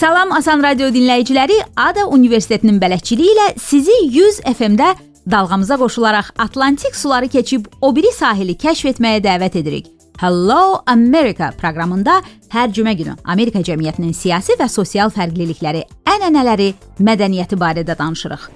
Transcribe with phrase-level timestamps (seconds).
[0.00, 4.86] Salam Asan Radio dinləyiciləri, Ada Universitetinin bələdçiliyi ilə sizi 100 FM-də
[5.28, 9.90] dalğamıza qoşularaq Atlantik suları keçib o biri sahili kəşf etməyə dəvət edirik.
[10.22, 12.16] Hello America proqramında
[12.48, 18.48] hər cümə günü Amerika cəmiyyətinin siyasi və sosial fərqlilikləri, ənənələri, mədəniyyəti barədə danışırıq.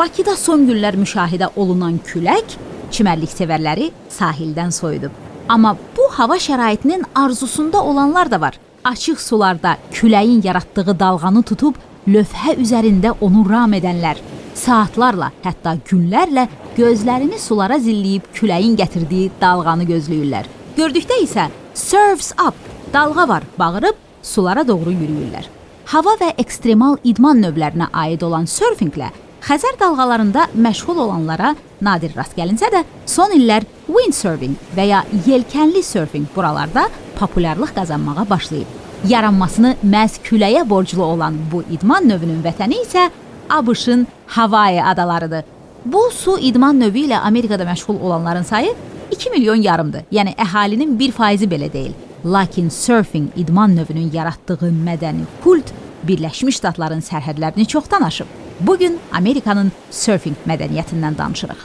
[0.00, 2.56] Bakıda son günlər müşahidə olunan külək
[2.94, 5.12] çimərlik sevərləri sahildən soyudub.
[5.48, 8.58] Amma bu hava şəraitinin arzusunda olanlar da var.
[8.84, 11.78] Açıq sularda küləyin yaratdığı dalğanı tutub
[12.08, 14.18] lövhə üzərində onu ram edənlər,
[14.58, 20.48] saatlarla, hətta günlərlə gözlərini sulara zilləyib küləyin gətirdiyi dalğanı gözləyirlər.
[20.76, 22.58] Gördükdə isə surfs up,
[22.92, 25.50] dalğa var, bağırıb sulara doğru yürüyürlər.
[25.92, 29.10] Hava və ekstremal idman növlərinə aid olan surfinglə
[29.42, 36.28] Xəzər dalğalarında məşğul olanlara nadir rast gəlinsə də, son illər windsurfing və ya yelkənli surfing
[36.36, 36.86] buralarda
[37.18, 38.78] populyarlıq qazanmağa başlayıb.
[39.08, 43.08] Yaranmasını məhz küləyə borclu olan bu idman növünün vətəni isə
[43.50, 45.44] ABŞ-ın Havayı adalarıdır.
[45.84, 48.74] Bu su idman növü ilə Amerikada məşğul olanların sayı
[49.10, 50.06] 2 milyon yarımdır.
[50.12, 51.92] Yəni əhalinin 1%-i belə deyil.
[52.24, 58.41] Lakin surfing idman növünün yaratdığı mədəni kult Birləşmiş Ştatların sərhədlərini çoxdan aşıb.
[58.66, 61.62] Bu gün Amerikanın surfing mədəniyyətindən danışırıq.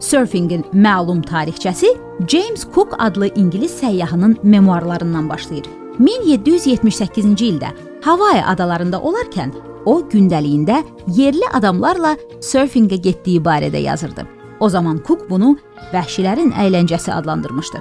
[0.00, 1.94] Surfingin məlum tarixçəsi
[2.28, 5.81] James Cook adlı ingilis səyyahının memuarlarından başlayır.
[5.98, 7.72] 1778-ci ildə
[8.02, 9.52] Havay adalarında olarkən
[9.86, 10.80] o gündəliyində
[11.16, 14.26] yerli adamlarla surfingə getdiyi barədə yazırdı.
[14.60, 15.56] O zaman Cook bunu
[15.92, 17.78] vəhşilərin əyləncəsi adlandırmışdı.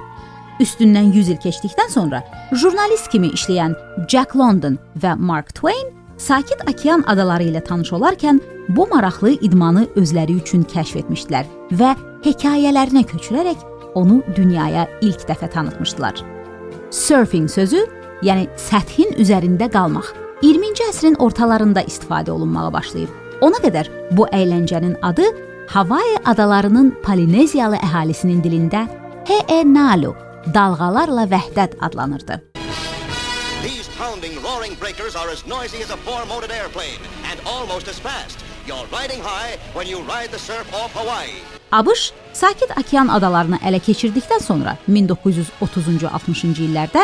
[0.61, 3.73] Üstündən 100 il keçdikdən sonra jurnalist kimi işləyən
[4.09, 5.89] Jack London və Mark Twain
[6.21, 8.37] Sakit Okean adaları ilə tanış olarkən
[8.69, 11.49] bu maraqlı idmanı özləri üçün kəşf etmişdilər
[11.79, 11.95] və
[12.27, 13.63] hekayələrinə köçürərək
[13.97, 16.21] onu dünyaya ilk dəfə tanıtmışdılar.
[16.91, 17.81] Surfing sözü
[18.25, 20.11] yəni səthin üzərində qalmaq
[20.41, 23.11] 20-ci əsrin ortalarında istifadə olunmağa başlayıb.
[23.45, 25.29] Ona qədər bu əyləncənin adı
[25.71, 28.87] Havay adalarının Polineziyalı əhalisinin dilində
[29.29, 30.11] He'enalu,
[30.53, 32.41] dalğalarla vəhdət adlanırdı.
[33.63, 36.99] These pounding, roaring breakers are as noisy as a four-motored airplane
[37.31, 38.43] and almost as fast.
[38.67, 41.50] You're riding high when you ride the surf off Hawaii.
[41.71, 47.03] ABŞ Sakit Okean adalarını ələ keçirdikdən sonra 1930-cu 60-cı illərdə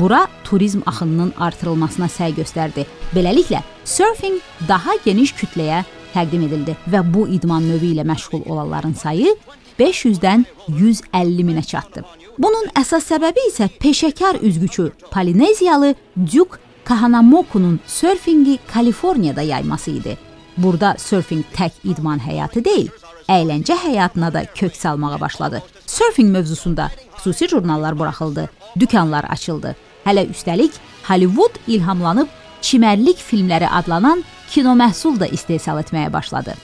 [0.00, 2.86] bura turizm axınının artırılmasına səy göstərdi.
[3.12, 5.82] Beləliklə, surfing daha geniş kütləyə
[6.14, 9.34] təqdim edildi və bu idman növü ilə məşğul olanların sayı
[9.78, 12.04] 500-dən 150 minə çatdı.
[12.38, 20.16] Bunun əsas səbəbi isə peşəkar üzgüçü Polineziyalı Duke Kahanamoku'nun surfingi Kaliforniyada yayması idi.
[20.56, 22.88] Burada surfing tək idman həyatı deyil,
[23.28, 25.62] əyləncə həyatına da kök salmağa başladı.
[25.86, 28.48] Surfing mövzusunda xüsusi jurnallar buraxıldı,
[28.80, 29.76] dükanlar açıldı.
[30.04, 30.72] Hələ üstəlik
[31.08, 32.28] Hollywood ilhamlanıb
[32.62, 36.54] çimərlik filmləri adlanan kino məhsul da istehsal etməyə başladı.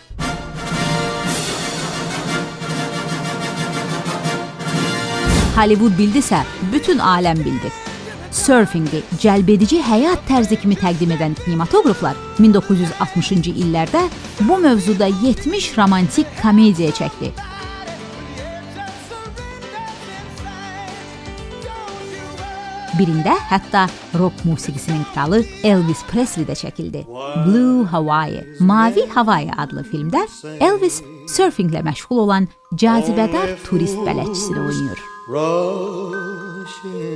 [5.56, 7.81] Hollywood bildisə, bütün aləm bildi
[8.32, 14.03] surfingi cəlbedici həyat tərzi kimi təqdim edən kinematoqraflar 1960-cı illərdə
[14.48, 17.32] bu mövzuda 70 romantik komediya çəkdi.
[22.92, 23.87] Birində hətta
[24.21, 27.06] rock musiqisinin kralı Elvis Presley də çəkildi.
[27.47, 30.27] Blue Hawaii, Mavi Hawaii adlı filmdə
[30.60, 31.01] Elvis
[31.33, 35.01] surfinglə məşğul olan cazibədar turist bələdçisini oynayır.
[35.33, 37.12] Rushing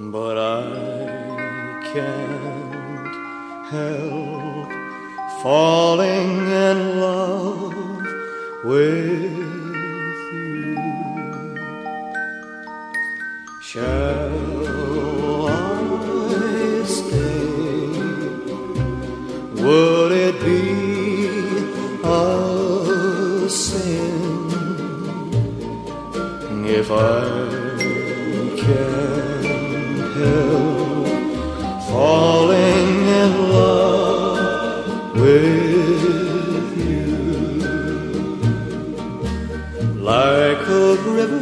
[0.00, 3.16] But I can't
[3.66, 4.70] help
[5.42, 7.74] falling in love
[8.62, 9.32] with
[10.32, 10.76] you.
[13.60, 14.77] Shall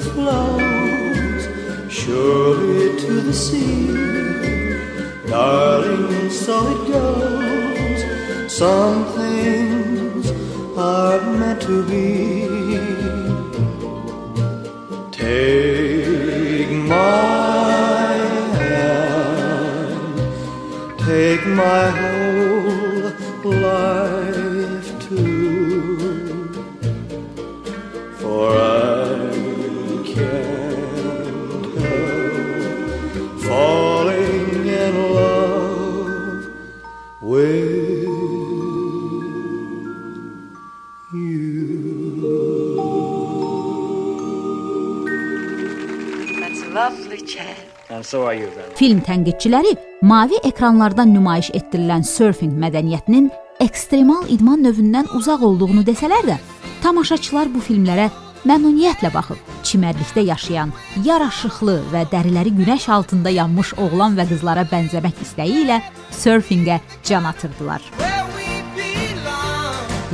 [0.01, 1.43] flows
[1.89, 3.87] surely to the sea,
[5.29, 8.01] darling, so it goes.
[8.53, 10.25] Some things
[10.77, 12.07] are meant to be.
[15.13, 18.15] Take my
[18.61, 20.19] hand,
[20.99, 23.13] take my whole
[23.61, 25.97] life too,
[28.21, 28.76] for I
[48.77, 49.73] Film tənqidçiləri
[50.07, 53.31] mavi ekranlardan nümayiş etdirilən surfing mədəniyyətinin
[53.65, 56.37] ekstremal idman növündən uzaq olduğunu desələr də,
[56.85, 58.11] tamaşaçılar bu filmlərə
[58.47, 60.71] məmnuniyyətlə baxıb çimərlikdə yaşayan,
[61.05, 65.81] yaraşıqlı və dəriləri günəş altında yanmış oğlan və qızlara bənzəmək istəyi ilə
[66.15, 67.83] surfingə can atırdılar.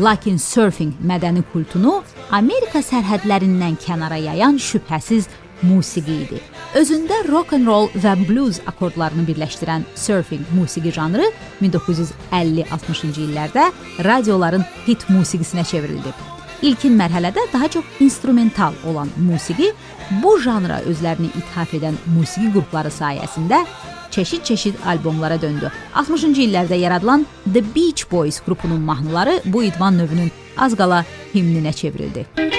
[0.01, 1.99] Lakin surfing mədəni kultunu
[2.33, 5.29] Amerika sərhədlərindən kənara yayan şübhəsiz
[5.63, 6.41] musiqi idi.
[6.73, 11.27] Özündə rock and roll və blues akkordlarını birləşdirən surfing musiqi janrı
[11.61, 13.67] 1950-60-cı illərdə
[14.07, 16.15] radioların hit musiqisinə çevrildi.
[16.65, 19.69] İlkin mərhələdə daha çox instrumental olan musiqi
[20.23, 23.61] bu janra özlərini ithaf edən musiqi qrupları sayəsində
[24.11, 25.69] çeşid-çeşid albomlara döndü.
[25.93, 31.05] 60-cı illərdə yaradılan The Beach Boys qrupunun mahnıları bu idman növünün az qala
[31.35, 32.52] himninə çevrildi.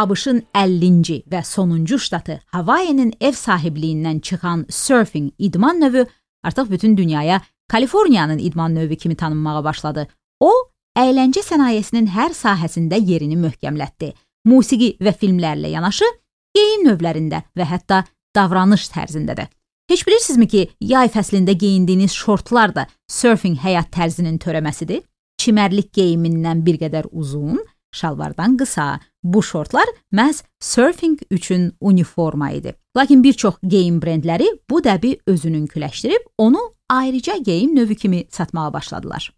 [0.00, 6.06] ABŞ-ın 50-ci və sonuncu ştatı Havayenin ev sahibliyindən çıxan surfing idman növü
[6.42, 10.06] artıq bütün dünyaya Kaliforniyanın idman növü kimi tanınmağa başladı.
[10.40, 10.50] O,
[10.98, 14.12] əyləncə sənayesinin hər sahəsində yerini möhkəmlətdi.
[14.44, 16.08] Musiqi və filmlərlə yanaşı
[16.56, 18.04] geyim növlərində və hətta
[18.34, 19.46] davranış tərzində də.
[19.90, 25.02] Heç bilirsinizmi ki, yay fəslində geyindiyiniz şortlar da surfing həyat tərzinin törəməsidir?
[25.40, 27.58] Çimərlik geyimindən bir qədər uzun,
[27.94, 29.00] şalvardan qısa.
[29.22, 32.74] Bu şortlar məhz surfing üçün uniforma idi.
[32.96, 36.58] Lakin bir çox geyim brendləri bu dəbi özününküləşdirib onu
[36.88, 39.32] ayrıca geyim növü kimi satmağa başladılar.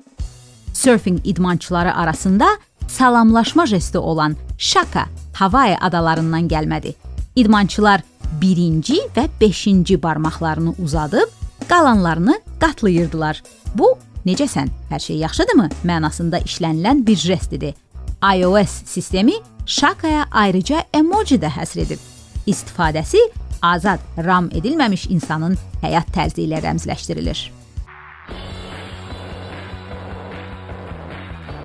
[0.74, 2.46] Surfing idmançıları arasında
[2.88, 6.94] salamlaşma jesti olan şaka Havay adalarından gəlmədi.
[7.36, 8.02] İdmançılar
[8.40, 11.28] birinci və beşinci barmaqlarını uzadıb
[11.68, 13.42] qalanlarını qatlayırdılar.
[13.74, 13.94] Bu
[14.26, 14.68] necəsən?
[14.90, 15.68] Hər şey yaxşıdırmı?
[15.84, 17.74] mənasında işlənilən bir jest idi.
[18.22, 19.32] iOS sistemi
[19.66, 21.98] şakaya ayrıca emoji də həsr edib.
[22.46, 23.18] İstifadəsi
[23.62, 27.50] azad ram edilməmiş insanın həyat tərzi ilə rəmzləşdirilir.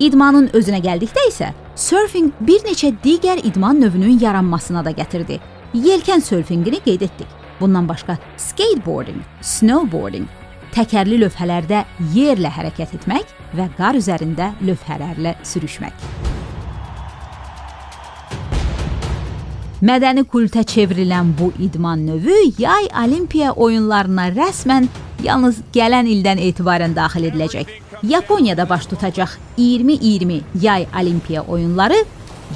[0.00, 5.40] İdmanın özünə gəldikdə isə surfing bir neçə digər idman növünün yaranmasına da gətirdi.
[5.74, 7.26] Yelkən surfingini qeyd etdik.
[7.60, 10.26] Bundan başqa skateboarding, snowboarding,
[10.74, 11.84] təkərli lövhələrdə
[12.14, 16.27] yerlə hərəkət etmək və qar üzərində lövhələrlə sürüşmək.
[19.78, 24.88] Mədəni kultə çevrilən bu idman növü yay olimpiya oyunlarına rəsmən
[25.22, 27.70] yalnız gələn ildən etibarən daxil ediləcək.
[28.02, 32.04] Yaponiyada baş tutacaq 2020 yay olimpiya oyunları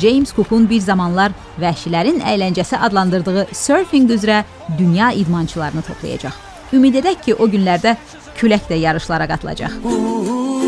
[0.00, 1.30] James Cook'un bir zamanlar
[1.62, 4.42] vəhşilərin əyləncəsi adlandırdığı surfing üzrə
[4.78, 6.34] dünya idmançılarını toplayacaq.
[6.72, 7.94] Ümid edək ki, o günlərdə
[8.40, 9.78] külək də yarışlara qatılacaq.
[9.84, 10.61] Ooh,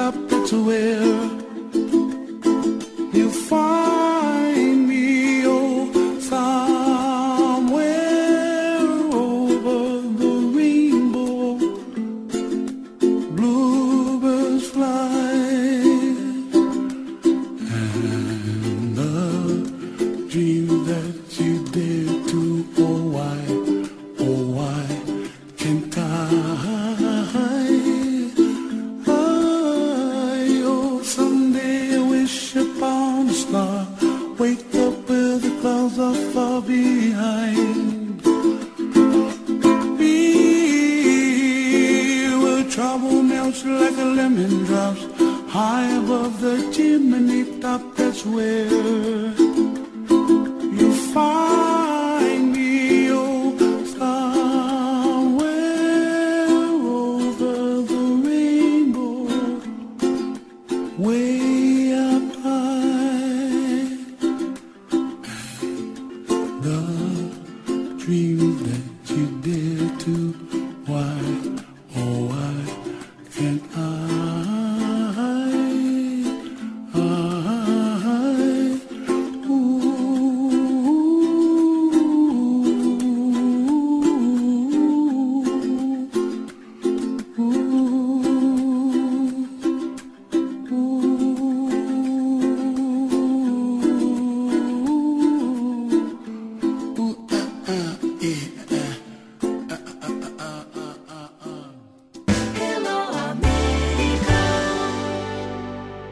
[0.00, 0.14] up
[0.48, 1.39] to where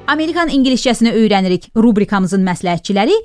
[0.09, 3.17] Amerikan ingiliscəsini öyrənirik rubrikamızın məsləhətçiləri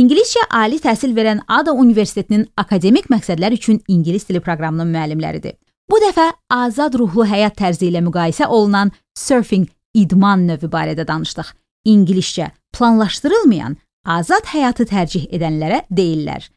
[0.00, 5.52] İngiliscə ali təhsil verən Ada Universitetinin akademik məqsədlər üçün ingilis dili proqramının müəllimləridir.
[5.90, 11.52] Bu dəfə azad ruhlu həyat tərzi ilə müqayisə olunan surfing idman növü barədə danışdıq.
[11.92, 13.76] İngiliscə planlaşdırılmayan
[14.16, 16.48] azad həyatı tərcih edənlərə deyirlər.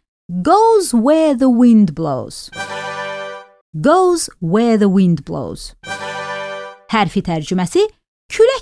[0.41, 2.49] Goes where the wind blows.
[3.75, 5.75] Goes where the wind blows.
[6.89, 7.83] Hərfi tərcüməsi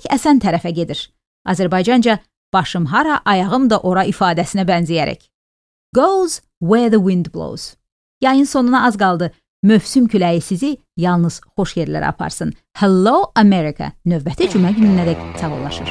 [0.04, 1.10] külək əsən tərəfə gedir.
[1.48, 2.20] Azərbaycanca
[2.54, 5.30] başım hara, ayağım da ora ifadəsinə bənzəyərək.
[5.96, 7.76] Goes where the wind blows.
[8.22, 9.32] Yayın sonuna az qaldı.
[9.64, 12.54] Mövsüm küləyi sizi yalnız xoş yerlərə aparsın.
[12.78, 15.88] Hello America növbəti cümə gününədək sağollaşır.